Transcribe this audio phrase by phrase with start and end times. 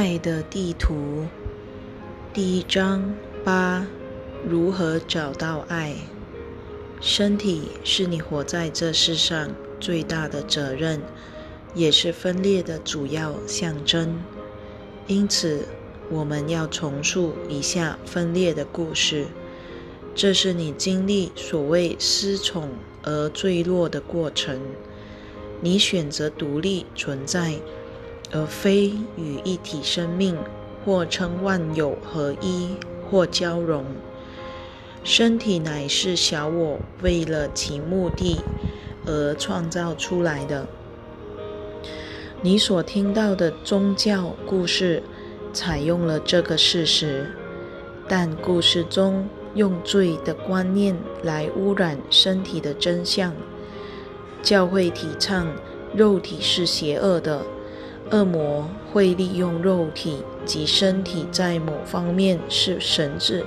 [0.00, 1.26] 爱的地图
[2.32, 3.14] 第一章
[3.44, 3.86] 八：
[4.48, 5.94] 如何找到爱？
[7.02, 11.02] 身体是你活在这世上最大的责任，
[11.74, 14.18] 也是分裂的主要象征。
[15.06, 15.66] 因此，
[16.08, 19.26] 我们要重述一下分裂的故事。
[20.14, 22.70] 这是你经历所谓失宠
[23.02, 24.62] 而坠落的过程。
[25.60, 27.56] 你选择独立存在。
[28.32, 30.36] 而非与一体生命，
[30.84, 32.70] 或称万有合一，
[33.10, 33.84] 或交融。
[35.02, 38.40] 身体乃是小我为了其目的
[39.06, 40.66] 而创造出来的。
[42.42, 45.02] 你所听到的宗教故事
[45.52, 47.34] 采用了这个事实，
[48.08, 53.34] 但故事中用罪的观念来污染身体的真相。
[54.42, 55.46] 教会提倡
[55.94, 57.42] 肉体是邪恶的。
[58.10, 63.44] 恶魔会利用肉体及身体在某方面是神智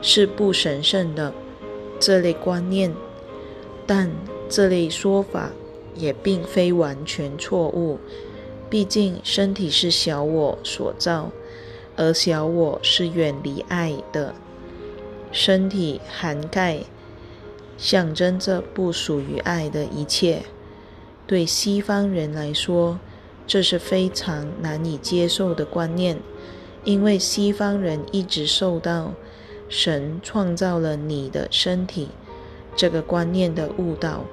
[0.00, 1.32] 是不神圣的
[1.98, 2.94] 这类观念，
[3.86, 4.08] 但
[4.48, 5.50] 这类说法
[5.96, 7.98] 也并非完全错误。
[8.70, 11.32] 毕竟身体是小我所造，
[11.96, 14.34] 而小我是远离爱的。
[15.32, 16.78] 身体涵盖
[17.76, 20.42] 象征着不属于爱的一切。
[21.26, 23.00] 对西方人来说。
[23.48, 26.18] 这是非常难以接受的观念，
[26.84, 29.14] 因为西方人一直受到
[29.70, 32.10] 神创造了你的身体
[32.76, 34.24] 这个观念的误导。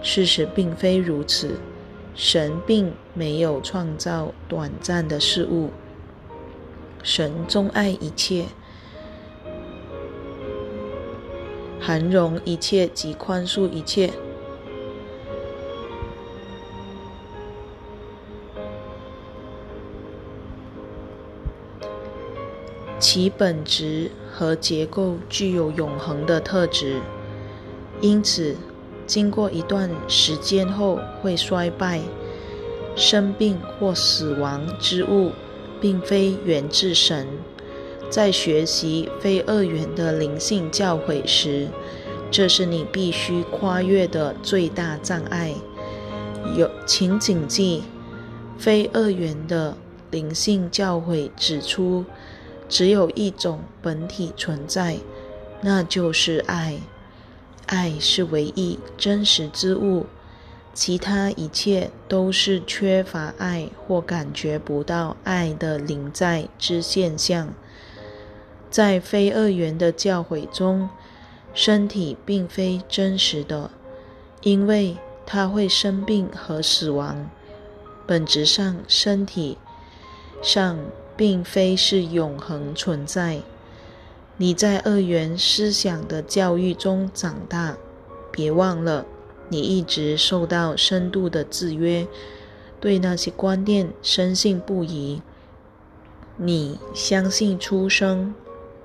[0.00, 1.56] 事实并非如此，
[2.14, 5.70] 神并没有创造短暂的事物。
[7.02, 8.46] 神钟爱一切，
[11.80, 14.12] 涵容一切及宽恕一切。
[23.14, 27.02] 其本质和结构具有永恒的特质，
[28.00, 28.56] 因此，
[29.06, 32.00] 经过一段时间后会衰败、
[32.96, 35.32] 生病或死亡之物，
[35.78, 37.26] 并非源自神。
[38.08, 41.68] 在学习非二元的灵性教诲时，
[42.30, 45.52] 这是你必须跨越的最大障碍。
[46.56, 47.82] 有，请谨记，
[48.56, 49.76] 非二元的
[50.10, 52.06] 灵性教诲指出。
[52.72, 54.96] 只有一种本体存在，
[55.60, 56.78] 那就是爱。
[57.66, 60.06] 爱是唯一真实之物，
[60.72, 67.52] 其他一切都是缺乏爱或感觉不到爱的灵在之现象。
[68.70, 70.88] 在非二元的教诲中，
[71.52, 73.70] 身体并非真实的，
[74.40, 74.96] 因为
[75.26, 77.28] 它会生病和死亡。
[78.06, 79.58] 本质上，身体
[80.42, 80.78] 上。
[81.16, 83.40] 并非是永恒存在。
[84.38, 87.76] 你在二元思想的教育中长大，
[88.32, 89.06] 别忘了，
[89.48, 92.06] 你一直受到深度的制约，
[92.80, 95.22] 对那些观念深信不疑。
[96.36, 98.34] 你相信出生、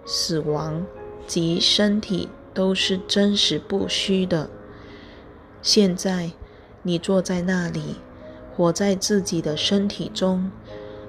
[0.05, 0.85] 死亡
[1.25, 4.49] 及身体都是真实不虚的。
[5.61, 6.31] 现在，
[6.83, 7.95] 你坐在那里，
[8.55, 10.51] 活在自己的身体中。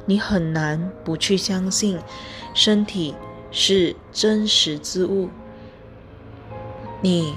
[0.08, 1.98] 你很难不去相信，
[2.54, 3.14] 身体
[3.50, 5.28] 是真实之物。
[7.02, 7.34] 你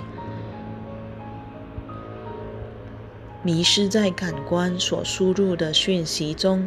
[3.43, 6.65] 迷失在感官所输入的讯息中，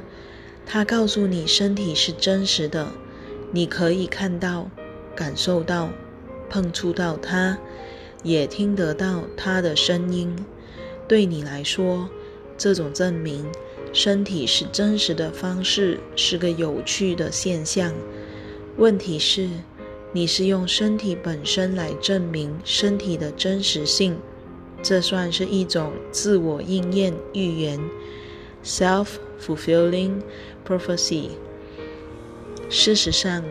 [0.67, 2.89] 它告诉你身体是真实的，
[3.51, 4.69] 你可以看到、
[5.17, 5.89] 感受到、
[6.51, 7.57] 碰触到它，
[8.23, 10.37] 也听得到它的声音。
[11.09, 12.11] 对你来说，
[12.59, 13.51] 这种证明。
[13.95, 17.95] 身体是真实的方式是个有趣的现象。
[18.77, 19.49] 问题是，
[20.13, 24.19] 你是用身体本身来证明身体的真实性，
[24.83, 27.81] 这算是一种自我应验预言
[28.65, 30.21] （self-fulfilling
[30.67, 31.29] prophecy）。
[32.69, 33.45] 事实上，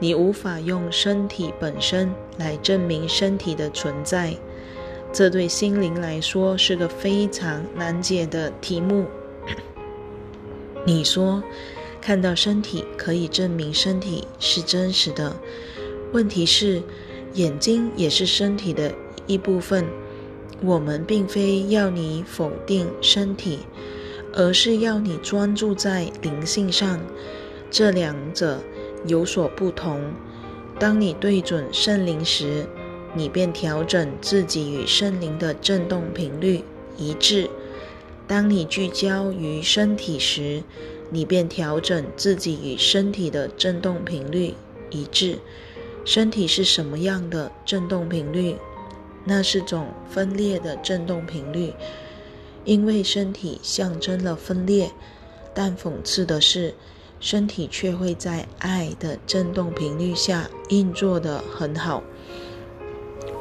[0.00, 4.34] 你无法用身体本身来证明身体的存在，
[5.12, 9.04] 这对心灵来说是个非常难解的题目。
[10.84, 11.42] 你说，
[12.00, 15.36] 看到身体可以证明身体是真实的。
[16.12, 16.82] 问题是，
[17.34, 18.92] 眼睛也是身体的
[19.26, 19.86] 一部分。
[20.60, 23.60] 我们并非要你否定身体，
[24.32, 27.00] 而是要你专注在灵性上。
[27.70, 28.60] 这两者
[29.06, 30.00] 有所不同。
[30.78, 32.66] 当你对准圣灵时，
[33.14, 36.62] 你便调整自己与圣灵的振动频率
[36.96, 37.48] 一致。
[38.32, 40.62] 当你聚焦于身体时，
[41.10, 44.54] 你便调整自己与身体的振动频率
[44.88, 45.38] 一致。
[46.06, 48.56] 身体是什么样的振动频率？
[49.26, 51.74] 那是种分裂的振动频率，
[52.64, 54.90] 因为身体象征了分裂。
[55.52, 56.72] 但讽刺的是，
[57.20, 62.02] 身体却会在爱的振动频率下运作的很好，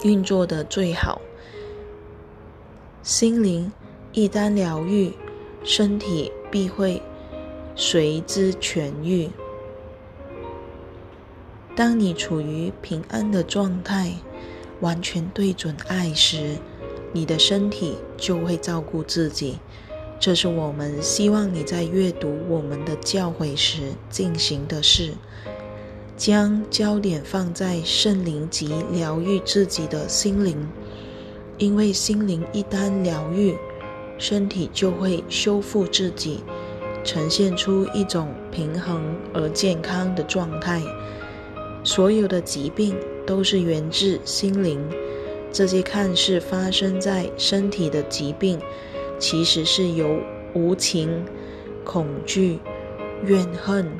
[0.03, 1.21] 运作的最好。
[3.01, 3.71] 心灵
[4.13, 5.13] 一旦疗愈，
[5.63, 7.01] 身体必会
[7.75, 9.29] 随之痊愈。
[11.75, 14.11] 当你处于平安的状态，
[14.81, 16.57] 完全对准爱时，
[17.13, 19.59] 你的身体就会照顾自己。
[20.19, 25.13] 这是我们希望你在阅读我们的教诲时进行的事。
[26.17, 30.67] 将焦点放在圣灵及疗愈自己的心灵，
[31.57, 33.55] 因为心灵一旦疗愈，
[34.21, 36.41] 身体就会修复自己，
[37.03, 39.03] 呈现出一种平衡
[39.33, 40.79] 而健康的状态。
[41.83, 42.95] 所有的疾病
[43.25, 44.79] 都是源自心灵。
[45.51, 48.59] 这些看似发生在身体的疾病，
[49.18, 50.19] 其实是由
[50.53, 51.25] 无情、
[51.83, 52.59] 恐惧、
[53.25, 53.91] 怨恨、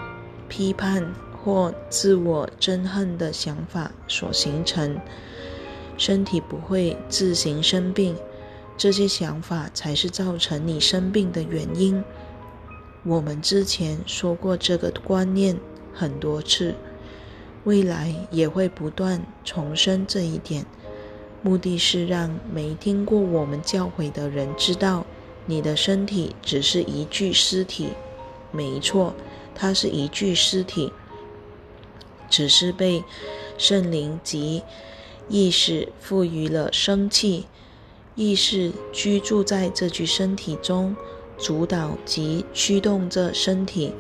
[0.48, 1.12] 批判
[1.44, 4.96] 或自我憎恨的想法所形成。
[5.98, 8.16] 身体不会自行生病，
[8.82, 12.04] 这些想法才是造成你生病的原因。
[13.04, 15.56] 我们之前说过这个观念
[15.94, 16.74] 很多次。
[17.64, 20.66] 未来也会不断重申这一点，
[21.44, 25.06] 目的是让没听过我们教诲的人知道，
[25.46, 27.90] 你的身体只是一具尸体。
[28.52, 29.14] 没错，
[29.54, 30.92] 它是一具尸体，
[32.32, 33.04] 只是被
[33.60, 34.64] 圣灵及
[35.30, 37.46] 意识赋予了生气。
[38.16, 40.96] 意识居住在这具身体中，
[41.38, 43.94] 主导及驱动这身体。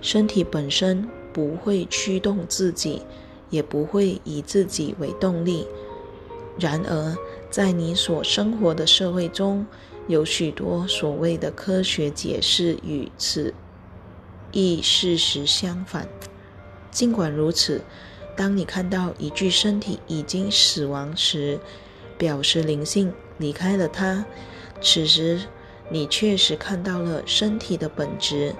[0.00, 1.08] 身体本身。
[1.32, 3.02] 不会驱动自己，
[3.50, 5.64] 也不会以自己为动力。
[6.58, 7.16] 然而，
[7.48, 9.64] 在你所生活的社会中，
[10.08, 13.54] 有许多所谓的科学解释与此
[14.50, 16.08] 一事实相反。
[16.90, 17.80] 尽管如此，
[18.36, 21.60] 当你看到一具身体已经死亡时，
[22.20, 24.26] 表示灵性离开了他。
[24.82, 25.40] 此时，
[25.88, 28.54] 你确实看到了身体的本质。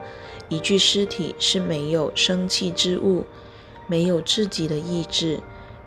[0.48, 3.26] 一具尸体是没有生气之物，
[3.86, 5.40] 没有自己的意志，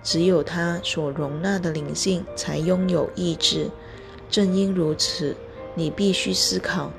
[0.03, 3.71] 只有它所容纳的灵性才拥有意志。
[4.29, 5.35] 正因如此，
[5.73, 6.91] 你必须思考，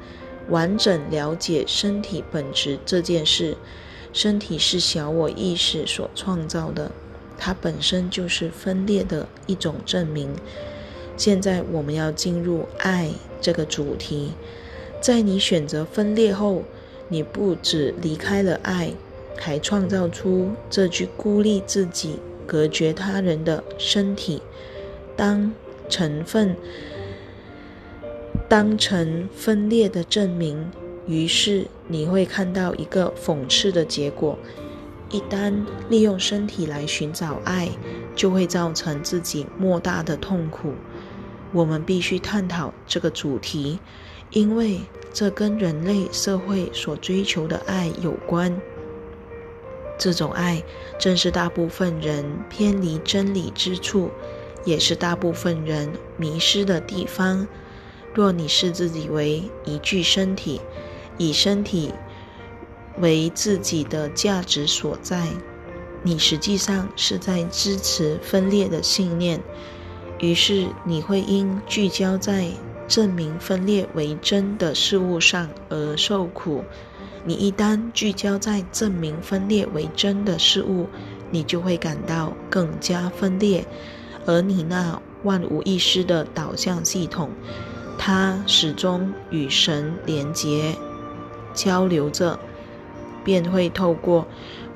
[0.49, 3.57] 完整了解身体本质这件事。
[4.13, 6.91] 身体是小我意识所创造的，
[7.39, 10.31] 它本身就是分裂的一种证明。
[11.17, 13.11] 现在我们要进入爱
[13.41, 14.33] 这个主题，
[15.01, 16.63] 在你选择分裂后。
[17.07, 18.91] 你不止离开了爱，
[19.37, 22.17] 还创造出这具孤立自己、
[22.47, 24.41] 隔绝他人的身体，
[25.15, 25.53] 当
[25.91, 26.57] 成分
[28.49, 30.71] 当成分裂的证明。
[31.07, 34.39] 于是你会看到一个讽刺的结果：
[35.15, 35.55] 一旦
[35.89, 37.69] 利用身体来寻找爱，
[38.17, 40.75] 就会造成自己莫大的痛苦。
[41.53, 43.79] 我们必须探讨这个主题，
[44.31, 44.81] 因为。
[45.13, 48.61] 这跟人类社会所追求的爱有关。
[49.97, 50.61] 这种爱
[50.99, 54.11] 正是大部分人偏离真理之处，
[54.65, 57.47] 也是大部分人迷失的地方。
[58.13, 60.61] 若你视自己为一具身体，
[61.17, 61.93] 以身体
[62.99, 65.27] 为自己的价值所在，
[66.03, 69.41] 你实际上是在支持分裂的信念。
[70.21, 72.51] 于是你会因聚焦在。
[72.87, 76.63] 证明分裂为真的事物上而受苦。
[77.25, 80.87] 你一旦聚焦在证明分裂为真的事物，
[81.31, 83.67] 你就会感到更加分裂。
[84.27, 87.31] 而你那万无一失的导向系统，
[87.97, 90.77] 它始终与神连结、
[91.55, 92.39] 交流着，
[93.25, 94.27] 便会透过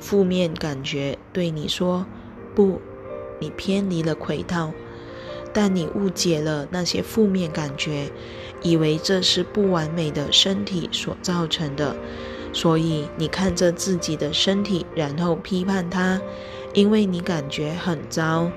[0.01, 2.07] 负面感觉对你说
[2.57, 2.81] ：“不，
[3.39, 4.73] 你偏离了轨道。”
[5.53, 8.11] 但你误解了那些负面感觉，
[8.63, 11.97] 以为这是不完美的身体所造成的，
[12.53, 16.21] 所以你看着自己的身体，然后批判它，
[16.75, 18.51] 因为你感觉很糟。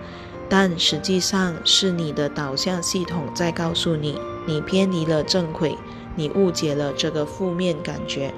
[0.49, 5.77] 但实际上是你的导向系统在告诉你，你偏离了正轨，
[6.17, 8.33] 你误解了这个负面感觉，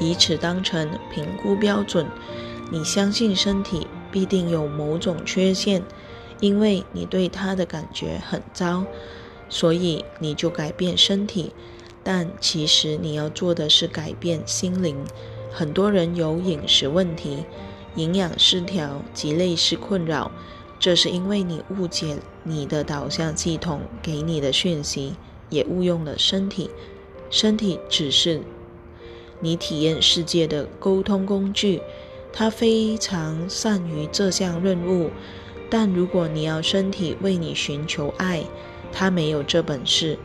[0.00, 2.06] 以此当成评估标准。
[2.72, 5.82] 你相信身体必定有某种缺陷。
[6.40, 8.86] 因为你对它的感觉很糟，
[9.50, 11.52] 所以你就改变身体，
[12.02, 14.96] 但其实你要做的是改变心灵。
[15.52, 17.44] 很多人有饮食问题、
[17.94, 20.30] 营养失调及类似困扰，
[20.78, 25.16] 这是因为你误解你的导向系统给你的讯息，
[25.50, 26.70] 也误用了身体。
[27.28, 28.40] 身体只是
[29.40, 31.82] 你体验世界的沟通工具，
[32.32, 35.10] 他非常善于这项任务。
[35.68, 38.44] 但如果你要身体为你寻求爱，
[38.92, 40.18] 他没有这本事，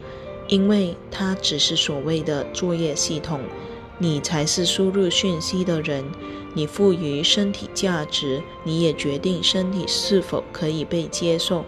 [0.48, 3.39] 因为他只是所谓的作业系统。
[3.98, 6.03] 你才是输入讯息的人，
[6.53, 11.63] 你赋予身体价值，你也决定身体是否可以被接受。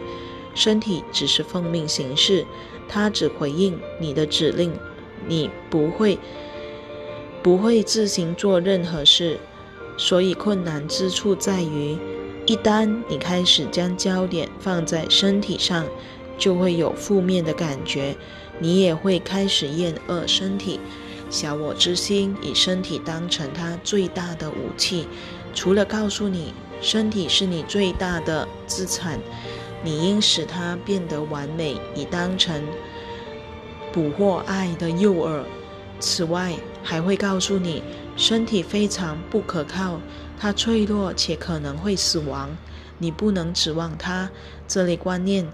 [0.54, 2.46] 身体只是奉命行事，
[2.89, 4.74] 它只回应你的指令，
[5.25, 6.18] 你不会
[7.41, 9.39] 不会自行做任何事。
[9.98, 11.98] 所以困难之处在于，
[12.46, 15.86] 一旦你开始将焦点放在身体上，
[16.38, 18.15] 就会有负面的感觉，
[18.60, 20.79] 你也会开始厌恶身体。
[21.32, 25.08] 小我之心以身体当成它最大的武器，
[25.53, 29.20] 除了告诉你身体是你最大的资产，
[29.84, 32.63] 你应使它变得完美，以当成
[33.91, 35.41] 捕获爱的诱饵。
[36.00, 36.53] 此外，
[36.88, 37.84] 还会告诉你
[38.15, 40.00] 身体非常不可靠，
[40.39, 42.56] 它脆弱且可能会死亡，
[42.98, 44.32] 你不能指望它。
[44.70, 45.46] 这类观念。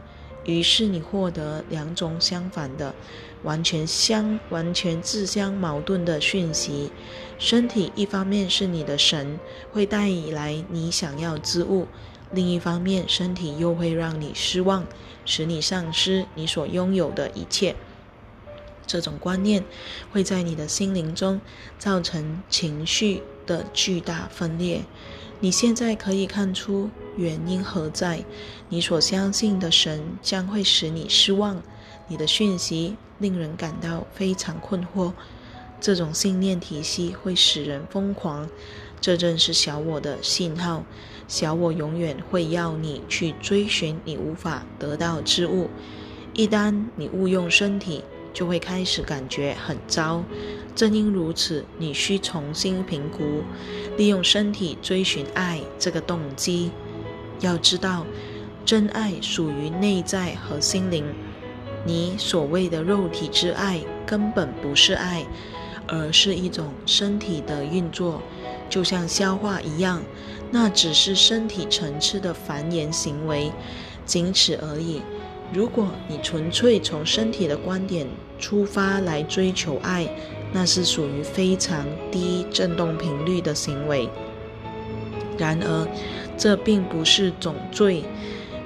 [0.45, 2.93] 于是你获得两种相反的、
[3.41, 6.91] 完全相、完全自相矛盾的讯息：
[7.39, 9.39] 身体一方面是你的神，
[9.71, 11.87] 会带来你想要之物；
[12.31, 14.85] 另一方面，身体又会让你失望，
[15.25, 17.75] 使你丧失你所拥有的一切。
[18.85, 19.63] 这种观念
[20.11, 21.39] 会在你的心灵中
[21.77, 24.83] 造成情绪的巨大分裂。
[25.39, 28.23] 你现在可以看出原因何在？
[28.69, 31.61] 你所相信的神将会使你失望，
[32.07, 35.11] 你的讯息令人感到非常困惑。
[35.81, 38.47] 这种信念体系会使人疯狂，
[39.01, 40.85] 这正是小我的信号。
[41.27, 45.69] 小我永远会要你去追寻你无法得到之物。
[46.33, 48.01] 一旦你误用身体，
[48.33, 50.23] 就会开始感觉很糟。
[50.75, 53.43] 正因如此，你需重新评估
[53.95, 56.71] 利用身体追寻爱这个动机。
[57.39, 58.05] 要知道，
[58.65, 61.05] 真爱属于内在和心灵。
[61.85, 65.25] 你所谓的肉体之爱根本不是爱，
[65.87, 68.21] 而是一种身体的运作，
[68.69, 70.01] 就像消化一样，
[70.49, 73.51] 那只是身体层次的繁衍行为，
[74.05, 75.01] 仅此而已。
[75.53, 78.07] 如果你纯粹从身体的观点
[78.43, 80.05] 出发来追求爱，
[80.51, 84.09] 那是属于非常低振动频率的行为。
[85.37, 85.87] 然而，
[86.37, 88.03] 这并不是总罪。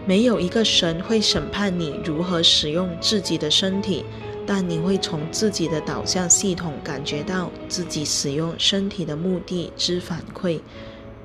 [0.08, 4.04] 没有一个神会审判你如何使用自己的身体，
[4.48, 10.60] 但你会从自己的导向系统感觉到自己使用身体的目的之反馈。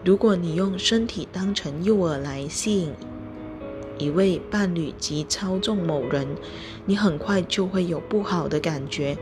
[0.05, 2.93] 如果你用身体当成诱饵来吸引，
[4.03, 6.27] 一位伴侣及操纵某人，
[6.85, 9.17] 你很快就会有不好的感觉，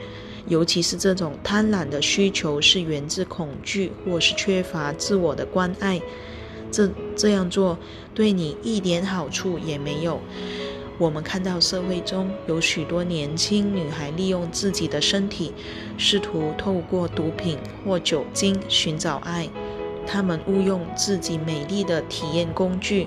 [0.48, 6.00] 尤其是这种贪婪的需求是源自恐惧或是缺乏自我的关爱。
[6.72, 7.76] 这这样做
[8.14, 10.20] 对你一点好处也没有。
[10.98, 15.52] 我们看到社会中有许多年轻女孩利用自己的身体，
[15.96, 19.48] 试图透过毒品或酒精寻找爱。
[20.06, 23.06] 她们误用自己美丽的体验工具。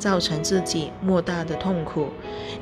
[0.00, 2.08] 造成自己莫大的痛苦，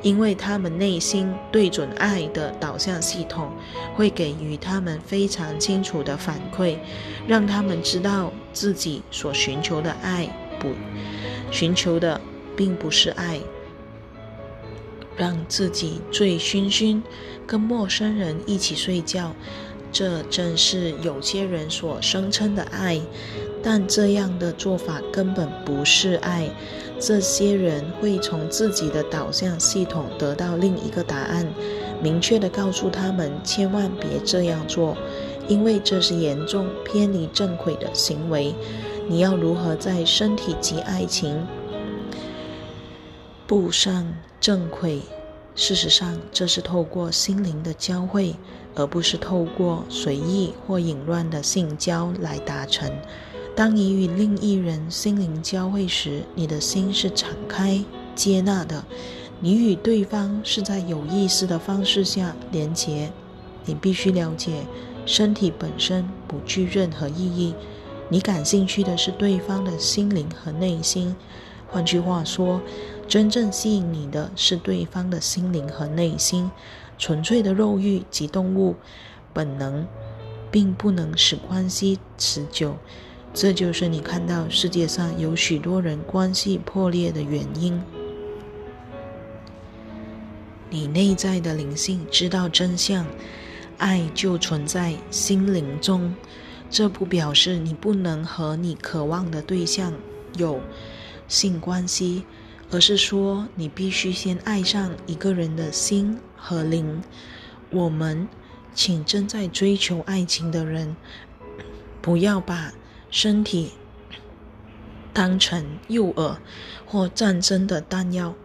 [0.03, 3.51] 因为他们内心对准爱的导向系统
[3.95, 6.77] 会给予他们非常清楚的反馈，
[7.25, 10.27] 让他们知道自己所寻求的爱
[10.59, 10.73] 不
[11.49, 12.19] 寻求的
[12.55, 13.39] 并不是爱，
[15.15, 17.01] 让自己醉醺醺，
[17.47, 19.33] 跟陌生人一起睡觉，
[19.91, 22.99] 这正是有些人所声称的爱。
[23.61, 26.49] 但这样的做法根本不是爱。
[26.99, 31.47] 这些人会从自己的导向系统得到另一个答案，
[32.01, 34.97] 明确的告诉他们千万别这样做，
[35.47, 38.53] 因为这是严重偏离正轨的行为。
[39.07, 41.47] 你要如何在身体及爱情
[43.47, 45.01] 步上正轨？
[45.55, 48.35] 事实上，这是透过心灵的交汇，
[48.75, 52.89] 而不是透过随意或淫乱的性交来达成。
[53.59, 57.83] 当你与另一人心灵交汇时，你的心是敞开、
[58.15, 58.85] 接纳的。
[59.41, 63.11] 你与对方是在有意识的方式下连结。
[63.65, 64.63] 你必须了解，
[65.05, 67.53] 身体本身不具任何意义。
[68.07, 71.13] 你感兴趣的是对方的心灵和内心。
[71.67, 72.61] 换句话说，
[73.09, 76.49] 真正吸引你的是对方的心灵和内心。
[76.97, 78.77] 纯粹的肉欲及动物
[79.33, 79.85] 本能，
[80.49, 82.77] 并不能使关系持久。
[83.33, 87.81] 这就是你看到世界上有许多人关系破裂的原因。
[90.69, 93.05] 你内在的灵性知道真相，
[93.77, 96.13] 爱就存在心灵中。
[96.69, 99.93] 这不表示你不能和你渴望的对象
[100.37, 100.61] 有
[101.27, 102.23] 性关系，
[102.69, 107.01] 而是说你必须先爱上一个人的心和灵。
[107.71, 108.27] 我们
[108.75, 110.95] 请正在追求爱情的人，
[112.01, 112.71] 不要把
[113.11, 113.71] 身体
[115.13, 116.37] 当成诱饵
[116.85, 118.35] 或战争的弹药，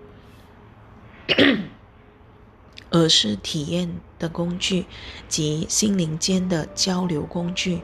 [2.91, 4.87] 而是体验的工具
[5.29, 7.83] 及心灵间的交流工具。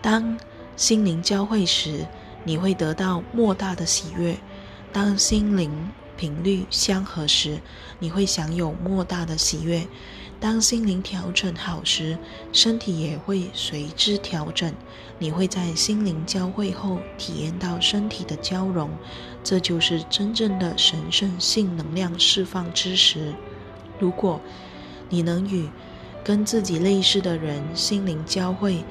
[0.00, 0.38] 当
[0.76, 2.06] 心灵交汇时，
[2.44, 4.36] 你会得到莫大的喜悦；
[4.92, 7.60] 当心灵频率相合时，
[7.98, 9.86] 你会享有莫大的喜悦；
[10.40, 12.16] 当心灵调整好时，
[12.52, 14.72] 身体也会随之调整。
[15.18, 18.88] 你会在心灵交汇后体验到身体的交融，
[19.42, 23.34] 这就是真正的神圣性能量释放之时。
[23.98, 24.40] 如果
[25.08, 25.68] 你能与
[26.22, 28.84] 跟自己类似的人心灵交汇，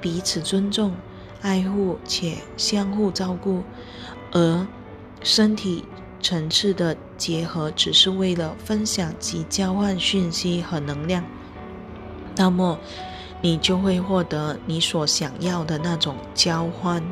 [0.00, 0.94] 彼此尊重、
[1.42, 3.62] 爱护且相互照顾，
[4.32, 4.66] 而
[5.22, 5.84] 身体
[6.22, 11.24] 层次的结合只是为了分享及交换讯息和能量，
[12.36, 12.78] 那么
[13.40, 17.02] 你就会获得你所想要的那种交换。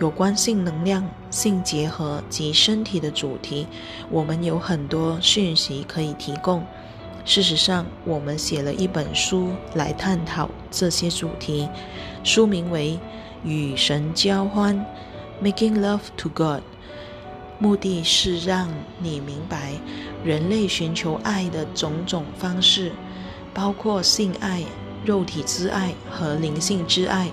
[0.00, 3.64] 有关性能量、性结合及身体的主题，
[4.10, 6.64] 我们有很多讯息可以提供。
[7.24, 11.68] 事实上，我们写了一本书来探讨这些主题，
[12.24, 12.98] 书名为
[13.48, 14.84] 《与神交欢》
[15.42, 16.60] （Making Love to God），
[17.58, 19.72] 目的是让你明白
[20.24, 22.92] 人类寻求爱的种种方式，
[23.52, 24.62] 包括性爱、
[25.04, 27.30] 肉体之爱和灵性之爱。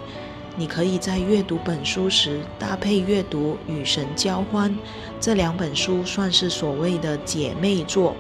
[0.58, 4.70] 你可以在阅读本书时搭配阅读《与神交欢》，
[5.20, 8.16] 这两本书算是所谓的姐妹作。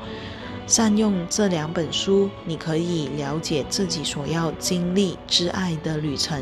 [0.65, 6.41] 善用这两本书，你可以了解自己所要经历之爱的旅程，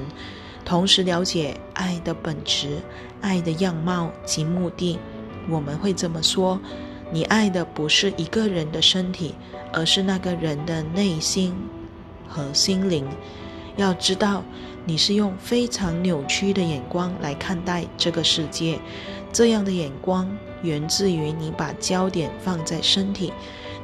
[0.64, 2.78] 同时了解爱的本质、
[3.22, 5.00] 爱的样貌及目的。
[5.50, 6.60] 我们会这么说：
[7.12, 9.36] 你爱的不是一个人的身体，
[9.74, 11.56] 而是那个人的内心
[12.28, 13.06] 和心灵。
[13.76, 14.44] 要知道，
[14.86, 18.78] 你是用非常扭曲的眼光来看待这个世界，
[19.32, 20.30] 这样的眼光
[20.62, 23.32] 源自于你把焦点放在身体。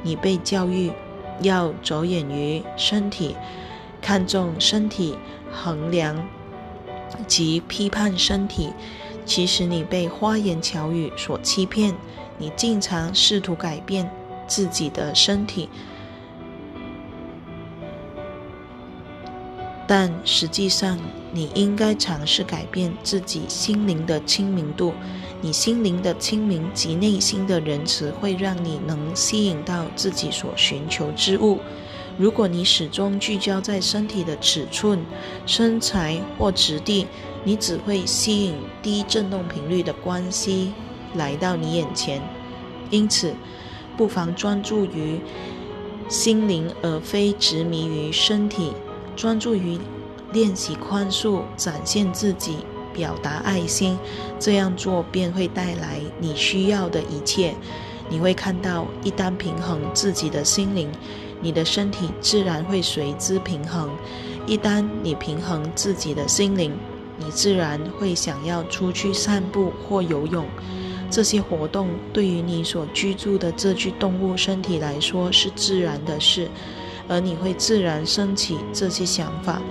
[0.02, 0.92] 你被教育
[1.40, 3.34] 要着眼于身体，
[4.02, 5.16] 看重身体，
[5.50, 6.28] 衡量
[7.26, 8.72] 及批判身体。
[9.26, 11.94] 其实你被花言巧语所欺骗。
[12.38, 14.10] 你经常试图改变
[14.46, 15.70] 自己的身体，
[19.86, 20.98] 但实际上
[21.32, 24.92] 你应该尝试改变自己心灵的清明度。
[25.40, 31.58] 你心灵的清明及内心的仁慈，会让你能吸引到自己所寻求之物。
[32.18, 34.98] 如果你始终聚焦在身体的尺寸、
[35.46, 37.06] 身材或质地，
[37.46, 40.72] 你只会吸引低振动频率的关系
[41.14, 42.20] 来到你眼前。
[42.90, 43.32] 因此，
[43.96, 45.20] 不妨专注于
[46.08, 48.72] 心灵，而非执迷于身体。
[49.14, 49.78] 专注于
[50.32, 52.56] 练习宽恕，展现自己。
[52.92, 53.98] 表达爱心，
[54.40, 57.54] 这样做便会带来你需要的一切。
[58.08, 60.90] 你会看到，一旦平衡自己的心灵，
[61.42, 63.90] 你的身体自然会随之平衡。
[64.46, 66.72] 一旦你平衡自己的心灵，
[67.18, 70.46] 你自然会想要出去散步或游泳。
[71.08, 76.48] 这些活动对于你所居住的这具动物身体来说是自然的事，
[77.08, 79.62] 而你会自然升起这些想法。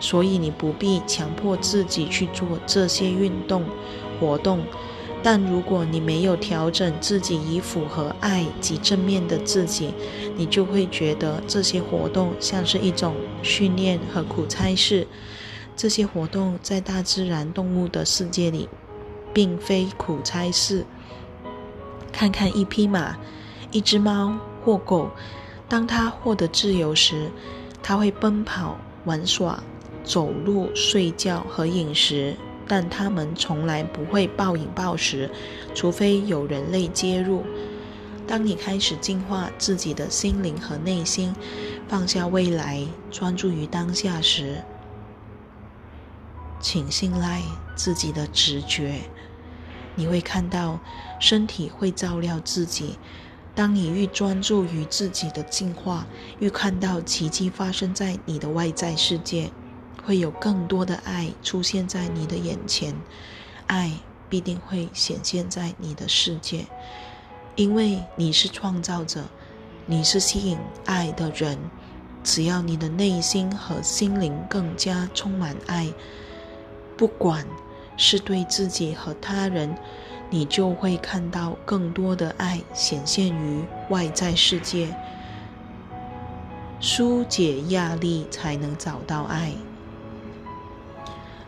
[0.00, 3.64] 所以你不必强迫自己去做这些运动
[4.18, 4.60] 活动，
[5.22, 9.94] 但如果你没有调整自己以符合爱及正面的自己，
[10.36, 15.06] 你就会觉得这些活动像是一种训练和苦差事。
[15.76, 18.68] 这些活动在大自然动物的世界里，
[19.32, 20.84] 并非苦差事。
[22.12, 23.16] 看看一匹马、
[23.70, 25.10] 一只猫或狗，
[25.68, 27.30] 当它获得自由时，
[27.82, 29.62] 它会奔跑玩耍。
[30.04, 32.34] 走路、睡觉和饮食，
[32.66, 35.30] 但它们从来不会暴饮暴食，
[35.76, 37.44] 除非有人类介入。
[38.26, 41.32] 当你开始净化自己的心灵和内心，
[41.86, 44.56] 放下未来，专注于当下时，
[46.62, 47.42] 请信赖
[47.76, 49.00] 自己的直觉。
[49.94, 50.80] 你会看到
[51.20, 52.96] 身体会照料自己，
[53.54, 56.06] 当你愈专注于自己的进化，
[56.38, 59.50] 愈看到奇迹发生在你的外在世界，
[60.02, 62.94] 会有更多的爱出现在你的眼前，
[63.66, 63.92] 爱
[64.30, 66.64] 必定会显现在你的世界，
[67.54, 69.24] 因为你是创造者，
[69.84, 71.58] 你是吸引爱的人。
[72.24, 75.92] 只要你的内心和心灵更加充满爱，
[77.02, 77.44] 不管
[77.96, 79.76] 是对自己和他人。
[80.30, 84.96] 你就会看到更多的爱显现于外在世界，
[86.80, 89.52] 疏解压力才能找到爱。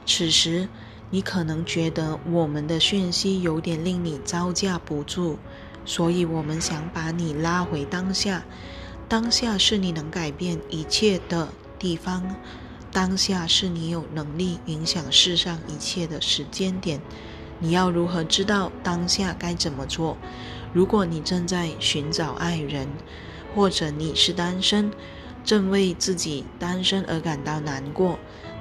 [0.05, 0.69] 此时，
[1.09, 5.39] 你可能觉得我们的讯息有点令你招架不住，
[5.87, 8.43] 所以我们想把你拉回当下。
[9.09, 12.37] 当下是你能改变一切的地方，
[12.95, 17.01] 当下是你有能力影响世上一切的时间点。
[17.59, 20.17] 你要如何知道当下该怎么做？
[20.73, 22.87] 如果你正在寻找爱人，
[23.53, 24.93] 或者你是单身，
[25.45, 28.17] 正为自己单身而感到难过，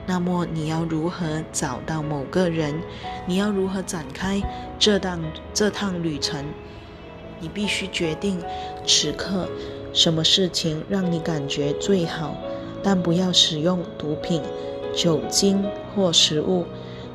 [0.08, 2.82] 那么你要如何找到某个人？
[3.28, 4.42] 你要如何展开
[4.80, 5.22] 这趟
[5.54, 6.44] 这趟旅程？
[7.40, 8.42] 你必须决定
[8.84, 9.48] 此刻
[9.94, 12.36] 什么事情让你感觉最好，
[12.84, 14.42] 但不要使用毒品、
[14.94, 15.64] 酒精
[15.96, 16.66] 或食物。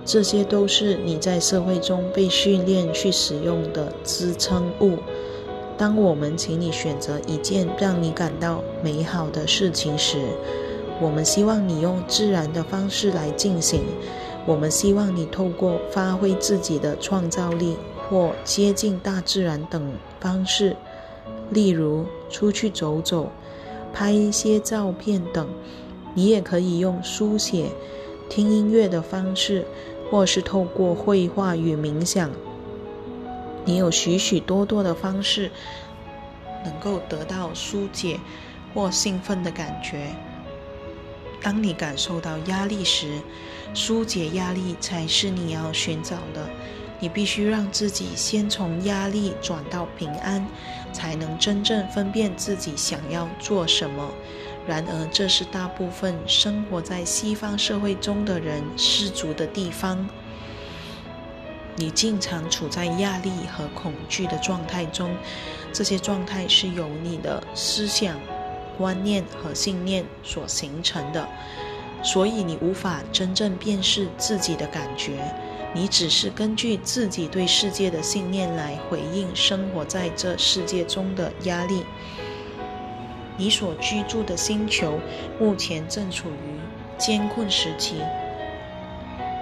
[0.04, 4.96] 这些都是你在社会中被训练去使用的支撑物。
[5.76, 10.18] 当我们请你选择一件让你感到美好的事情时，
[10.98, 13.82] 我们希望你用自然的方式来进行。
[14.46, 17.76] 我们希望你透过发挥自己的创造力
[18.08, 20.74] 或接近大自然等方式，
[21.50, 23.30] 例如出去走走、
[23.98, 25.48] 拍一些照片等。
[26.14, 27.72] 你也可以用书写、
[28.28, 29.66] 听音乐的方式。
[30.10, 32.30] 或是透过绘画与冥想，
[33.66, 35.50] 你有许许多多的方式
[36.64, 38.18] 能够得到疏解
[38.72, 40.06] 或兴奋的感觉。
[41.42, 43.20] 当你感受到压力时，
[43.74, 46.48] 疏解压力才是你要寻找的。
[47.00, 50.46] 你必须让自己先从压力转到平安，
[50.92, 54.10] 才能真正分辨自己想要做什么。
[54.66, 60.08] 然而，这是大部分生活在西方社会中的人失足的地方。
[61.76, 65.16] 你经常处在压力和恐惧的状态中，
[65.72, 68.18] 这些状态是由你的思想、
[68.76, 71.28] 观念和信念所形成的，
[72.02, 75.32] 所以你无法真正辨识自己的感觉。
[75.74, 81.84] 你只是根据自己对世界的信念来回应生活在这世界中的压力。
[83.36, 84.98] 你所居住的星球
[85.38, 86.58] 目前正处于
[86.96, 87.96] 艰困时期，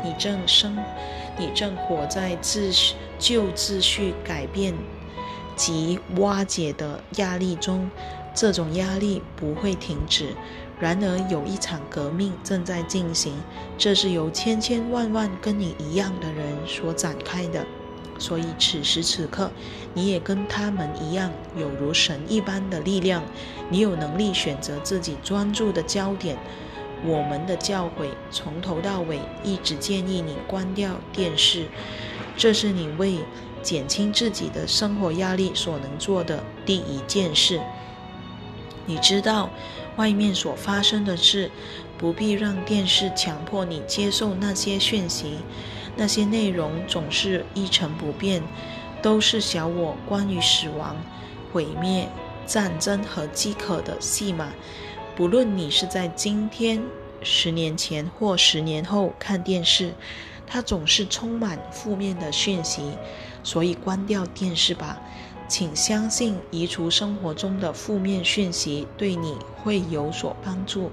[0.05, 0.77] 你正生，
[1.39, 4.75] 你正活在秩序旧秩序改变
[5.55, 7.89] 及瓦解的压力中，
[8.35, 10.35] 这种压力不会停止。
[10.79, 13.35] 然而，有一场革命正在进行，
[13.79, 17.65] 这是由千千万万跟你一样的人所展开的。
[18.19, 19.51] 所以，此时此刻，
[19.95, 23.23] 你也跟他们一样，有如神一般的力量。
[23.69, 26.37] 你有能力选择自己专注的焦点。
[27.05, 31.67] 我们的教诲从头到尾一直建议你关掉电视，
[32.37, 33.19] 这是你为
[33.62, 37.61] 减轻自己的生活压力所能做的第一件事。
[38.87, 39.51] 你知道
[39.97, 41.51] 外面所发生的事，
[41.99, 45.39] 不必让电视强迫你接受那些讯息。
[45.97, 48.43] 那些内容总是一成不变，
[49.03, 50.97] 都是小我关于死亡、
[51.53, 52.07] 毁灭、
[52.47, 54.49] 战争和饥渴的戏码。
[55.15, 56.83] 不论你是在今天、
[57.23, 59.95] 十年前或十年后看电视，
[60.47, 62.93] 它总是充满负面的讯息。
[63.43, 65.01] 所以关掉电视吧，
[65.49, 70.91] 请相信移除生活中的负面讯息对你会有所帮助。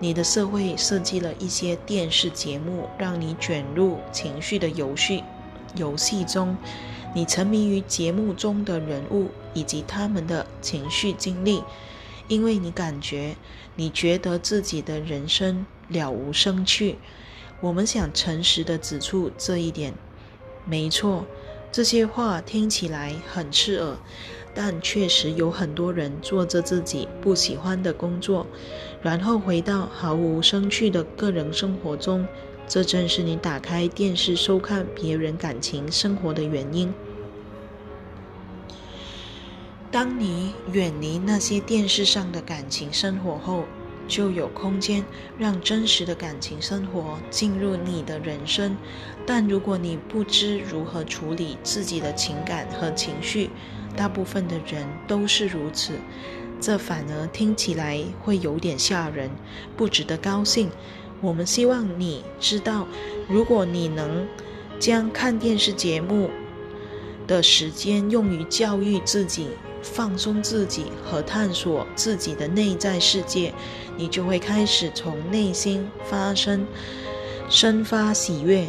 [0.00, 5.24] 你的社会设计了一些电视节目，让你卷入情绪的游戏
[5.74, 6.56] 游戏中。
[7.14, 11.64] 你沉迷于节目中的人物以及他们的情绪经历，
[12.28, 13.34] 因为你感觉
[13.74, 16.98] 你觉得自己的人生了无生趣。
[17.60, 19.94] 我们想诚实的指出这一点。
[20.64, 21.24] 没错，
[21.70, 23.96] 这些话听起来很刺耳。
[24.54, 28.44] 但确实有很多人做着自己不喜欢的工作，
[29.00, 32.26] 然后回到毫无生趣的个人生活中。
[32.66, 36.92] 这正是你打开电视收看别人感情生活的原因。
[39.92, 43.62] 当你远离那些电视上的感情生活后，
[44.08, 45.04] 就有空间
[45.38, 48.76] 让真实的感情生活进入你的人生。
[49.24, 53.50] 但如果你不知如何处理自己的情感和情绪，
[53.94, 55.92] 大部分的人都是如此。
[56.60, 59.30] 这反而听起来会有点吓人，
[59.76, 60.68] 不值得高兴。
[61.20, 62.86] 我们希望你知道，
[63.28, 64.26] 如果你能
[64.80, 66.30] 将看电视节目
[67.26, 69.48] 的时间用于教育自己、
[69.82, 73.52] 放松自己和探索自己的内在世界，
[73.96, 76.66] 你就会开始从内心发生、
[77.48, 78.66] 生发喜悦。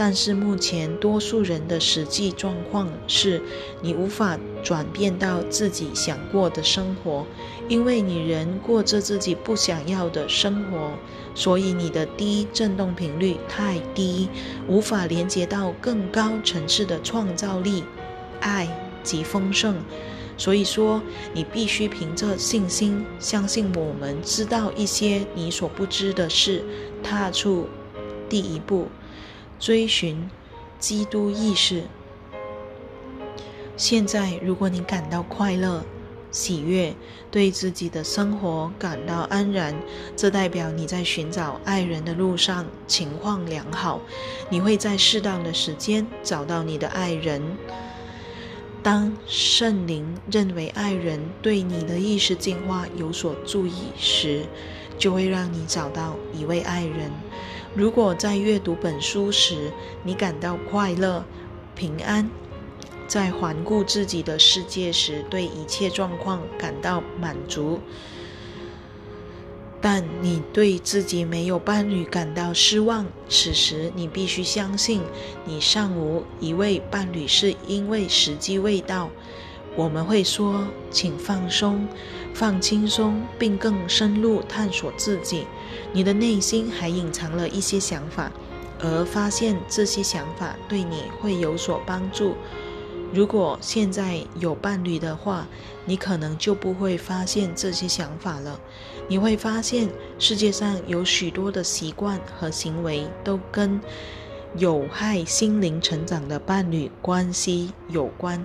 [0.00, 3.42] 但是目前多数人的实际状况是，
[3.82, 7.26] 你无法转变到自己想过的生活，
[7.68, 10.92] 因为你仍过着自己不想要的生活，
[11.34, 14.28] 所以你的低振动频率太低，
[14.68, 17.82] 无法连接到更高层次的创造力、
[18.38, 18.68] 爱
[19.02, 19.74] 及丰盛。
[20.38, 21.02] 所以说，
[21.34, 26.64] 你必须凭着信心，相信我们知道一些你所不知的事，
[27.02, 27.68] 踏出
[28.30, 28.88] 第一步。
[29.58, 30.30] 追寻
[30.78, 31.82] 基督意识。
[33.76, 35.84] 现在，如果你感到快乐、
[36.30, 36.94] 喜悦，
[37.28, 39.74] 对自己的生活感到安然，
[40.14, 44.00] 这代表你在寻找爱人的路上情况良好。
[44.48, 47.42] 你会在适当的时间找到你的爱人。
[48.82, 54.46] 当圣灵认为爱人对你的意识进化有所注意时，
[54.98, 57.10] 就会让你找到一位爱人。
[57.74, 59.72] 如果在阅读本书时，
[60.04, 61.24] 你感到快乐、
[61.74, 62.30] 平安，
[63.06, 67.80] 在环顾自己的世界时，对一切状况感到满足，
[69.80, 75.02] 但你对自己没有伴侣感到失望，此时你必须相信，
[75.44, 79.08] 你尚无一位伴侣是因为时机未到。
[79.76, 81.86] 我们会说，请放松、
[82.34, 85.46] 放轻松，并更深入探索自己。
[85.92, 88.32] 你的内心还隐藏了一些想法，
[88.80, 92.34] 而发现这些想法对你会有所帮助。
[93.12, 95.46] 如果现在有伴侣的话，
[95.86, 98.60] 你可能就不会发现这些想法了。
[99.08, 103.80] 你会发现，世界上有许多的习惯和行为都跟
[104.56, 108.44] 有害心灵成长的伴侣关系有关。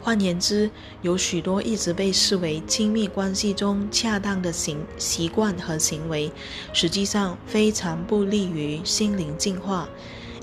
[0.00, 0.70] 换言之，
[1.02, 6.32] 有许多一直被视为亲密关系中恰当的行习惯和行为，
[6.72, 9.88] 实际上非常不利于心灵进化。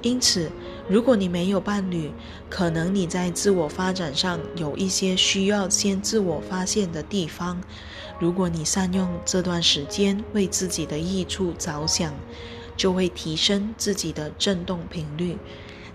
[0.01, 0.49] 因此，
[0.87, 2.09] 如果你没有伴侣，
[2.49, 7.61] 可能你在自我发展上有一些需要先自我发现的地方。
[8.19, 12.13] 如果你善用这段时间为自己的益处着想，
[12.77, 15.37] 就会提升自己的振动频率。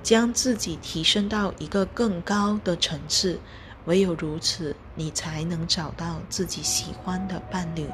[0.03, 3.41] 将自己提升到一个更高的层次，
[3.87, 7.87] 唯有如此，你才能找到自己喜欢的伴侣。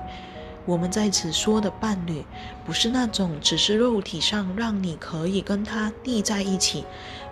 [0.67, 2.25] 我们在此说的伴侣，
[2.67, 6.85] 不是那种只是肉体上让你可以跟他腻在一起，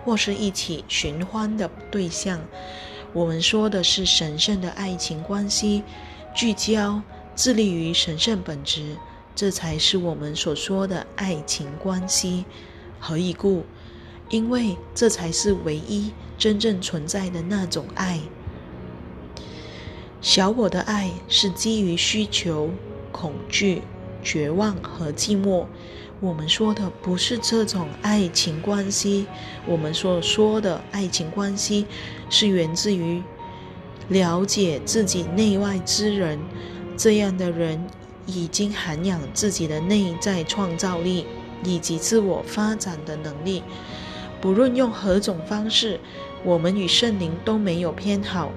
[0.05, 2.39] 或是一起寻欢的对象。
[3.11, 5.83] 我们说的是神圣的爱情关系，
[6.39, 7.01] 聚焦、
[7.35, 8.95] 致力于神圣本质，
[9.35, 12.45] 这才是我们所说的爱情关系。
[12.97, 13.65] 何以故？
[14.29, 18.21] 因为这才是唯一真正存在的那种爱。
[20.21, 22.69] 小我的爱是基于需求、
[23.11, 23.81] 恐惧、
[24.23, 25.65] 绝望和寂寞。
[26.21, 29.25] 我们说的不是这种爱情关系，
[29.65, 31.85] 我们所说的爱情关系
[32.29, 33.21] 是源自于
[34.09, 36.37] 了解自己内外之人。
[36.97, 37.87] 这样的人
[38.25, 41.25] 已经涵养自己的内在创造力
[41.63, 43.63] 以及自我发展的能力。
[44.41, 45.99] 不论用何种方式，
[46.43, 48.51] 我们与圣灵都没有偏好。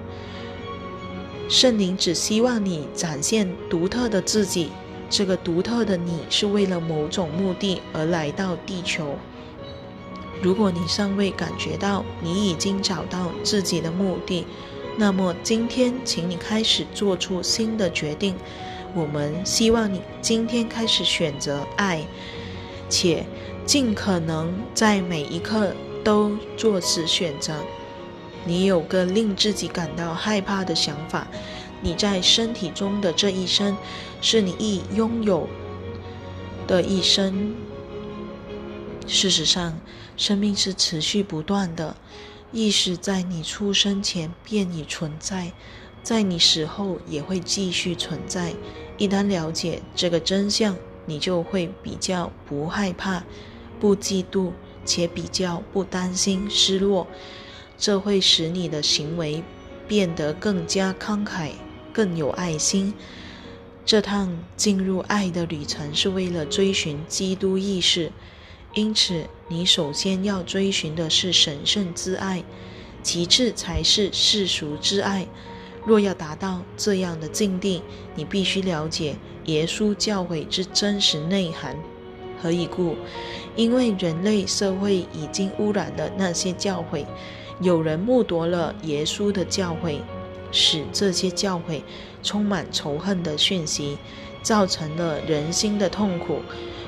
[1.49, 4.69] 圣灵只希望你展现独特的自己。
[5.09, 9.15] 这个独特的你是为了某种目的而来到地球。
[10.41, 14.47] 如果你尚未感觉到你已经找到自己的目的，
[14.97, 18.35] 那么今天，请你开始做出新的决定。
[18.93, 22.05] 我们希望你今天开始选择爱，
[22.89, 23.25] 且。
[23.65, 27.63] 尽可能在每一刻都做此选择。
[28.43, 31.25] 你有个令自己感到害怕的想法，
[31.81, 33.77] 你在身体中的这一生
[34.19, 35.47] 是你已拥有
[36.67, 37.55] 的一生。
[39.07, 39.79] 事实上，
[40.17, 41.95] 生命是持续不断的，
[42.53, 45.51] 意识在你出生前便已存在，
[46.03, 48.53] 在你死后也会继续存在。
[48.97, 53.23] 一旦了解这个真相，你就会比较不害怕。
[53.79, 54.51] 不嫉妒，
[54.85, 57.07] 且比较不担心失落，
[57.77, 59.43] 这会使你的行为
[59.87, 61.49] 变得更加慷慨、
[61.91, 62.93] 更有爱心。
[63.85, 68.11] 这趟进入爱的旅程是为了追寻基督意识，
[68.73, 72.43] 因此你首先要追寻的是神圣之爱。
[73.03, 75.27] 其次才是世俗之爱。
[75.85, 77.81] 若要达到这样的境地，
[78.15, 81.77] 你必须了解耶稣教诲之真实内涵。
[82.41, 82.95] 何以故？
[83.57, 87.05] 因为人类社会已经污染了那些教诲，
[87.59, 89.97] 有人目夺了耶稣的教诲，
[90.53, 91.81] 使这些教诲
[92.23, 93.97] 充满仇恨的讯息，
[94.41, 96.39] 造成了人心的痛苦。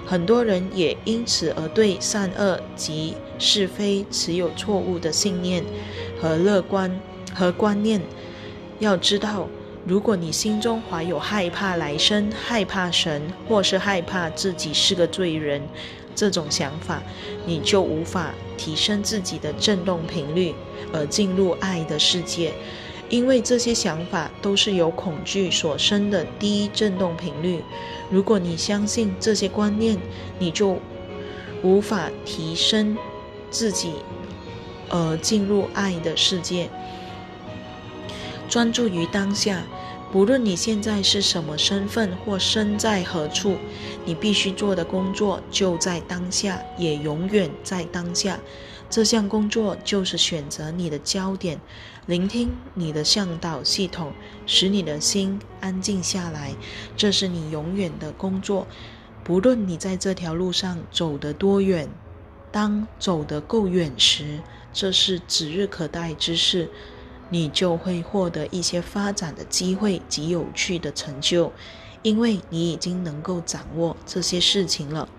[0.05, 5.63] 很多人也因此而对善恶及是非持有错误的信念
[6.21, 6.99] 和乐观
[7.33, 7.99] 和观念。
[8.79, 9.47] 要知道，
[9.85, 15.61] 如果你心中怀有害怕来生、害怕神，或是害怕自己是个罪人
[16.13, 17.01] 这种想法，
[17.45, 20.53] 你就无法提升自己的振动频率
[20.93, 22.53] 而进入爱的世界，
[23.09, 27.63] 因为这些想法都是由恐惧所生的低振动频率。
[28.09, 29.97] 如果你相信这些观念，
[30.39, 30.79] 你就
[31.63, 32.97] 无法提升
[33.49, 33.93] 自己
[34.89, 36.69] 而进入爱的世界。
[38.47, 39.63] 专注于当下，
[40.11, 43.57] 不论你现在是什么身份或身在何处，
[44.05, 48.39] 你必须做的工作就在当下，也永远在当下。
[48.95, 51.59] 这项工作就是选择你的焦点，
[52.05, 54.13] 聆听你的向导系统，
[54.45, 56.53] 使你的心安静下来。
[56.95, 58.65] 这是你永远的工作，
[59.21, 61.89] 不论你在这条路上走得多远。
[62.53, 64.39] 当走得够远时，
[64.71, 66.69] 这是指日可待之事。
[67.27, 71.51] 你就会获得一些发展的机会及有趣的成就，
[72.01, 75.09] 因为你已经能够掌握这些事情了。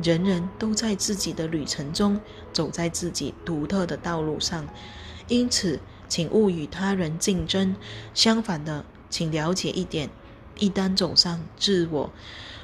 [0.00, 2.20] 人人都在自己的旅程中
[2.52, 4.68] 走在自己独特的道路上，
[5.28, 7.74] 因此，请勿与他人竞争。
[8.14, 10.08] 相反的，请了解一点：
[10.58, 12.12] 一旦走上自我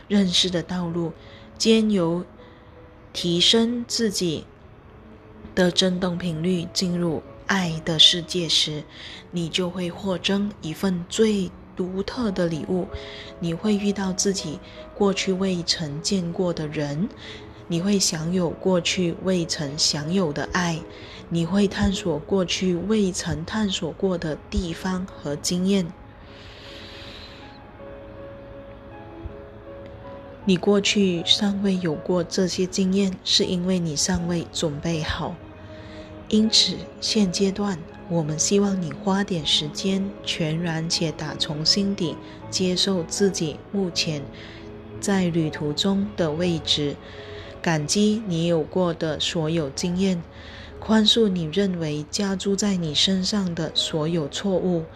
[0.06, 1.12] 认识的道路，
[1.58, 2.24] 兼由
[3.12, 4.46] 提升自己
[5.54, 7.22] 的振动频率进入。
[7.46, 8.84] 爱的世界时，
[9.30, 12.88] 你就会获赠一份最独特的礼物。
[13.38, 14.58] 你会遇到自己
[14.96, 17.08] 过去未曾见过的人，
[17.68, 20.80] 你会享有过去未曾享有的爱，
[21.28, 25.86] 你会探索过去未曾探索过的地方和经验。
[30.44, 35.36] 你过去尚未有过这些经验，是因为你尚未准备好。
[36.28, 37.78] 因此，现阶段
[38.10, 42.16] 我们希望你花点时间，全然且打从心底
[42.50, 44.22] 接受自己目前
[44.98, 46.96] 在旅途中的位置，
[47.60, 50.22] 感激你有过的所有经验，
[50.80, 54.86] 宽恕你认为加诸在你身上的所有错误，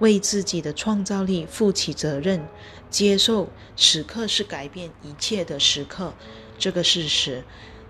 [0.00, 2.46] 为自己的创造力负起责任，
[2.90, 6.12] 接受此刻是改变一切的时刻
[6.58, 7.42] 这个事实，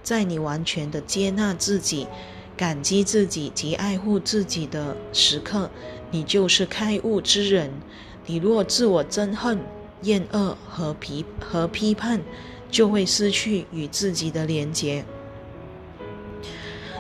[0.05, 2.07] 在你完全的接纳自己。
[2.61, 5.71] 感激自己及爱护自己的时刻，
[6.11, 7.71] 你就是开悟之人。
[8.27, 9.59] 你若自我憎恨、
[10.03, 12.21] 厌恶和批和批判，
[12.71, 15.03] 就会失去与自己的连结。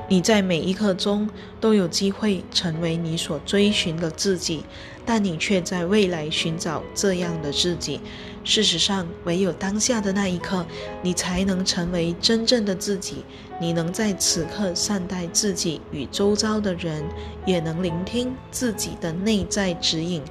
[0.08, 1.28] 你在每一刻中
[1.60, 4.64] 都有机会成为你所追寻的自己，
[5.04, 8.00] 但你却在未来寻找这样的自己。
[8.42, 10.66] 事实上，唯有当下的那一刻，
[11.02, 13.24] 你才能成为真正的自己。
[13.60, 17.04] 你能在此刻善待自己与周遭的人，
[17.44, 20.22] 也能聆听自己的内在指引。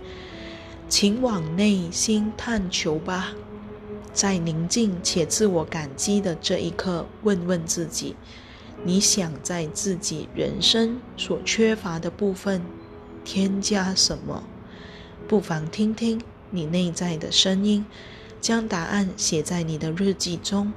[0.87, 3.27] 请往内心探求吧，
[4.11, 8.15] 在宁静且自我感激的这一刻，问问自己：
[8.83, 12.63] 你想在自己人生所缺乏的部分
[13.23, 14.43] 添加什么？
[15.27, 16.19] 不妨听听。
[16.51, 17.85] 你内在的声音，
[18.41, 20.73] 将答案写在你的日记中。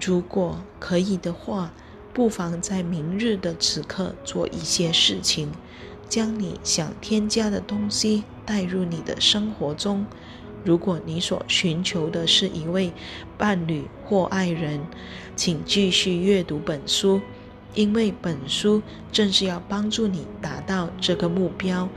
[0.00, 1.72] 如果可以的话，
[2.12, 5.50] 不妨在明日的此刻做一些事情，
[6.08, 10.06] 将你想添加的东西带入你的生活中。
[10.64, 12.92] 如果你所寻求的是一位
[13.38, 14.80] 伴侣或爱人，
[15.34, 17.20] 请继续阅读本书，
[17.74, 21.88] 因为本书正是要帮助你达到这个目标。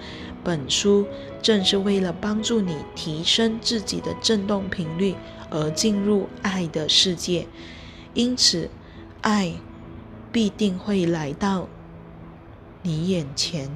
[0.44, 1.08] 本书
[1.42, 5.16] 正是为了帮助你提升自己的振动频率
[5.50, 7.48] 而进入爱的世界，
[8.14, 8.70] 因此，
[9.22, 9.54] 爱
[10.32, 11.68] 必定会来到
[12.82, 13.70] 你眼前。